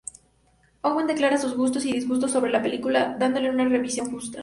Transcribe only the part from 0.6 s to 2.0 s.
Owen declara sus gustos y